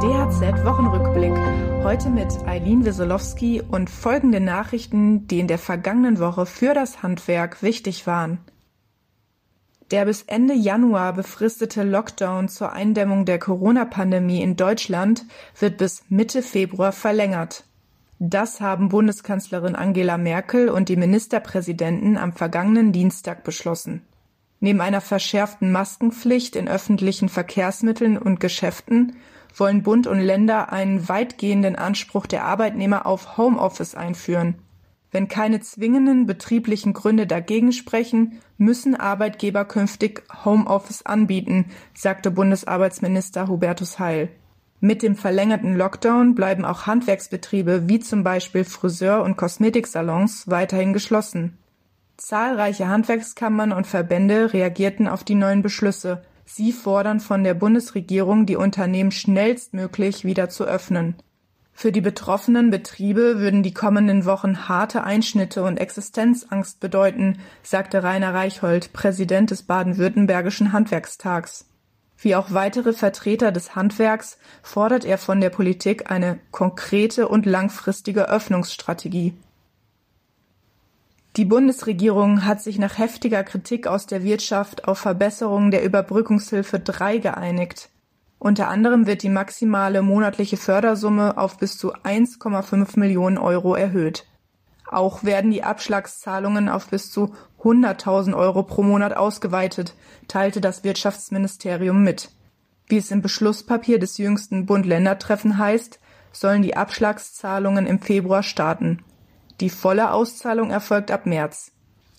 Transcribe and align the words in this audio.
DHZ 0.00 0.64
Wochenrückblick. 0.64 1.36
Heute 1.84 2.08
mit 2.08 2.28
Eileen 2.46 2.86
Wesolowski 2.86 3.60
und 3.60 3.90
folgende 3.90 4.40
Nachrichten, 4.40 5.26
die 5.26 5.40
in 5.40 5.46
der 5.46 5.58
vergangenen 5.58 6.18
Woche 6.18 6.46
für 6.46 6.72
das 6.72 7.02
Handwerk 7.02 7.62
wichtig 7.62 8.06
waren. 8.06 8.38
Der 9.90 10.06
bis 10.06 10.22
Ende 10.22 10.54
Januar 10.54 11.12
befristete 11.12 11.82
Lockdown 11.82 12.48
zur 12.48 12.72
Eindämmung 12.72 13.26
der 13.26 13.38
Corona-Pandemie 13.38 14.40
in 14.40 14.56
Deutschland 14.56 15.26
wird 15.58 15.76
bis 15.76 16.02
Mitte 16.08 16.40
Februar 16.40 16.92
verlängert. 16.92 17.64
Das 18.18 18.62
haben 18.62 18.88
Bundeskanzlerin 18.88 19.76
Angela 19.76 20.16
Merkel 20.16 20.70
und 20.70 20.88
die 20.88 20.96
Ministerpräsidenten 20.96 22.16
am 22.16 22.32
vergangenen 22.32 22.92
Dienstag 22.92 23.44
beschlossen. 23.44 24.00
Neben 24.60 24.80
einer 24.80 25.02
verschärften 25.02 25.70
Maskenpflicht 25.72 26.56
in 26.56 26.68
öffentlichen 26.68 27.28
Verkehrsmitteln 27.28 28.16
und 28.16 28.40
Geschäften 28.40 29.16
wollen 29.54 29.82
Bund 29.82 30.06
und 30.06 30.20
Länder 30.20 30.72
einen 30.72 31.08
weitgehenden 31.08 31.76
Anspruch 31.76 32.26
der 32.26 32.44
Arbeitnehmer 32.44 33.06
auf 33.06 33.36
Homeoffice 33.36 33.94
einführen. 33.94 34.56
Wenn 35.12 35.28
keine 35.28 35.60
zwingenden 35.60 36.26
betrieblichen 36.26 36.92
Gründe 36.92 37.26
dagegen 37.26 37.72
sprechen, 37.72 38.40
müssen 38.58 38.94
Arbeitgeber 38.94 39.64
künftig 39.64 40.22
Homeoffice 40.44 41.04
anbieten, 41.04 41.66
sagte 41.94 42.30
Bundesarbeitsminister 42.30 43.48
Hubertus 43.48 43.98
Heil. 43.98 44.28
Mit 44.78 45.02
dem 45.02 45.16
verlängerten 45.16 45.76
Lockdown 45.76 46.34
bleiben 46.34 46.64
auch 46.64 46.86
Handwerksbetriebe 46.86 47.88
wie 47.88 48.00
zum 48.00 48.22
Beispiel 48.22 48.64
Friseur- 48.64 49.24
und 49.24 49.36
Kosmetiksalons 49.36 50.48
weiterhin 50.48 50.92
geschlossen. 50.92 51.58
Zahlreiche 52.16 52.88
Handwerkskammern 52.88 53.72
und 53.72 53.86
Verbände 53.86 54.52
reagierten 54.52 55.08
auf 55.08 55.24
die 55.24 55.34
neuen 55.34 55.62
Beschlüsse. 55.62 56.22
Sie 56.52 56.72
fordern 56.72 57.20
von 57.20 57.44
der 57.44 57.54
Bundesregierung, 57.54 58.44
die 58.44 58.56
Unternehmen 58.56 59.12
schnellstmöglich 59.12 60.24
wieder 60.24 60.48
zu 60.48 60.64
öffnen. 60.64 61.14
Für 61.72 61.92
die 61.92 62.00
betroffenen 62.00 62.70
Betriebe 62.70 63.38
würden 63.38 63.62
die 63.62 63.72
kommenden 63.72 64.24
Wochen 64.24 64.68
harte 64.68 65.04
Einschnitte 65.04 65.62
und 65.62 65.76
Existenzangst 65.76 66.80
bedeuten, 66.80 67.38
sagte 67.62 68.02
Rainer 68.02 68.34
Reichhold, 68.34 68.92
Präsident 68.92 69.52
des 69.52 69.62
baden-württembergischen 69.62 70.72
Handwerkstags. 70.72 71.66
Wie 72.18 72.34
auch 72.34 72.52
weitere 72.52 72.94
Vertreter 72.94 73.52
des 73.52 73.76
Handwerks 73.76 74.36
fordert 74.60 75.04
er 75.04 75.18
von 75.18 75.40
der 75.40 75.50
Politik 75.50 76.10
eine 76.10 76.40
konkrete 76.50 77.28
und 77.28 77.46
langfristige 77.46 78.28
Öffnungsstrategie. 78.28 79.34
Die 81.40 81.46
Bundesregierung 81.46 82.44
hat 82.44 82.60
sich 82.60 82.78
nach 82.78 82.98
heftiger 82.98 83.42
Kritik 83.44 83.86
aus 83.86 84.04
der 84.04 84.22
Wirtschaft 84.22 84.86
auf 84.86 84.98
Verbesserungen 84.98 85.70
der 85.70 85.82
Überbrückungshilfe 85.82 86.80
3 86.80 87.16
geeinigt. 87.16 87.88
Unter 88.38 88.68
anderem 88.68 89.06
wird 89.06 89.22
die 89.22 89.30
maximale 89.30 90.02
monatliche 90.02 90.58
Fördersumme 90.58 91.38
auf 91.38 91.56
bis 91.56 91.78
zu 91.78 91.94
1,5 91.94 92.98
Millionen 92.98 93.38
Euro 93.38 93.74
erhöht. 93.74 94.26
Auch 94.86 95.24
werden 95.24 95.50
die 95.50 95.64
Abschlagszahlungen 95.64 96.68
auf 96.68 96.88
bis 96.88 97.10
zu 97.10 97.32
100.000 97.62 98.36
Euro 98.36 98.62
pro 98.62 98.82
Monat 98.82 99.16
ausgeweitet, 99.16 99.94
teilte 100.28 100.60
das 100.60 100.84
Wirtschaftsministerium 100.84 102.04
mit. 102.04 102.30
Wie 102.86 102.98
es 102.98 103.10
im 103.10 103.22
Beschlusspapier 103.22 103.98
des 103.98 104.18
jüngsten 104.18 104.66
Bund-Länder-Treffen 104.66 105.56
heißt, 105.56 106.00
sollen 106.32 106.60
die 106.60 106.76
Abschlagszahlungen 106.76 107.86
im 107.86 107.98
Februar 107.98 108.42
starten. 108.42 109.02
Die 109.60 109.70
volle 109.70 110.12
Auszahlung 110.12 110.70
erfolgt 110.70 111.10
ab 111.10 111.26
März. 111.26 111.72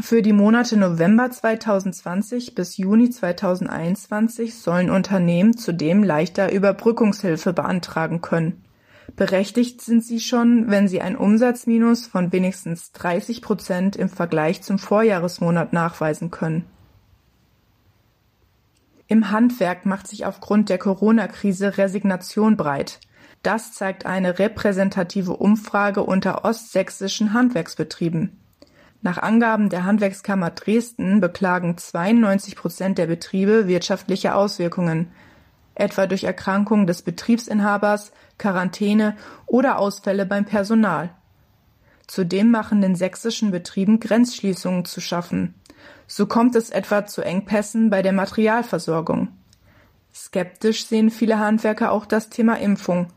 Für 0.00 0.22
die 0.22 0.32
Monate 0.32 0.76
November 0.76 1.30
2020 1.30 2.54
bis 2.54 2.76
Juni 2.76 3.10
2021 3.10 4.56
sollen 4.56 4.90
Unternehmen 4.90 5.56
zudem 5.56 6.02
leichter 6.02 6.52
Überbrückungshilfe 6.52 7.52
beantragen 7.52 8.20
können. 8.20 8.64
Berechtigt 9.16 9.80
sind 9.80 10.04
sie 10.04 10.18
schon, 10.20 10.70
wenn 10.70 10.88
sie 10.88 11.00
ein 11.00 11.16
Umsatzminus 11.16 12.06
von 12.06 12.32
wenigstens 12.32 12.92
30 12.92 13.42
Prozent 13.42 13.96
im 13.96 14.08
Vergleich 14.08 14.62
zum 14.62 14.78
Vorjahresmonat 14.78 15.72
nachweisen 15.72 16.30
können. 16.30 16.64
Im 19.06 19.30
Handwerk 19.30 19.86
macht 19.86 20.08
sich 20.08 20.24
aufgrund 20.24 20.68
der 20.68 20.78
Corona-Krise 20.78 21.78
Resignation 21.78 22.56
breit. 22.56 23.00
Das 23.44 23.74
zeigt 23.74 24.06
eine 24.06 24.38
repräsentative 24.38 25.36
Umfrage 25.36 26.02
unter 26.02 26.46
ostsächsischen 26.46 27.34
Handwerksbetrieben. 27.34 28.40
Nach 29.02 29.18
Angaben 29.18 29.68
der 29.68 29.84
Handwerkskammer 29.84 30.48
Dresden 30.48 31.20
beklagen 31.20 31.76
92 31.76 32.56
Prozent 32.56 32.96
der 32.96 33.06
Betriebe 33.06 33.68
wirtschaftliche 33.68 34.34
Auswirkungen, 34.34 35.12
etwa 35.74 36.06
durch 36.06 36.24
Erkrankung 36.24 36.86
des 36.86 37.02
Betriebsinhabers, 37.02 38.12
Quarantäne 38.38 39.14
oder 39.44 39.78
Ausfälle 39.78 40.24
beim 40.24 40.46
Personal. 40.46 41.10
Zudem 42.06 42.50
machen 42.50 42.80
den 42.80 42.96
sächsischen 42.96 43.50
Betrieben 43.50 44.00
Grenzschließungen 44.00 44.86
zu 44.86 45.02
schaffen. 45.02 45.54
So 46.06 46.24
kommt 46.24 46.56
es 46.56 46.70
etwa 46.70 47.04
zu 47.04 47.20
Engpässen 47.20 47.90
bei 47.90 48.00
der 48.00 48.14
Materialversorgung. 48.14 49.28
Skeptisch 50.14 50.86
sehen 50.86 51.10
viele 51.10 51.38
Handwerker 51.38 51.92
auch 51.92 52.06
das 52.06 52.30
Thema 52.30 52.54
Impfung. 52.54 53.08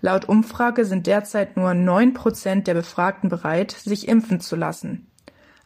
Laut 0.00 0.28
Umfrage 0.28 0.84
sind 0.84 1.06
derzeit 1.06 1.56
nur 1.56 1.74
neun 1.74 2.14
Prozent 2.14 2.66
der 2.66 2.74
Befragten 2.74 3.28
bereit, 3.28 3.70
sich 3.72 4.08
impfen 4.08 4.40
zu 4.40 4.56
lassen. 4.56 5.06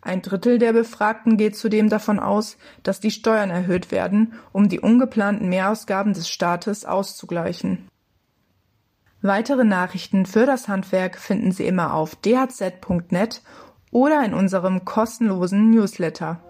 Ein 0.02 0.22
Drittel 0.22 0.58
der 0.58 0.72
Befragten 0.72 1.36
geht 1.36 1.56
zudem 1.56 1.88
davon 1.88 2.18
aus, 2.18 2.56
dass 2.82 3.00
die 3.00 3.10
Steuern 3.10 3.50
erhöht 3.50 3.90
werden, 3.90 4.34
um 4.52 4.69
die 4.69 4.80
ungeplanten 4.80 5.48
Mehrausgaben 5.48 6.14
des 6.14 6.28
Staates 6.28 6.86
auszugleichen. 6.86 7.88
Weitere 9.22 9.64
Nachrichten 9.64 10.24
für 10.24 10.46
das 10.46 10.69
Handwerk 10.69 11.19
finden 11.19 11.52
Sie 11.52 11.66
immer 11.66 11.92
auf 11.92 12.16
dhz.net 12.16 13.42
oder 13.90 14.24
in 14.24 14.32
unserem 14.32 14.86
kostenlosen 14.86 15.70
Newsletter. 15.70 16.40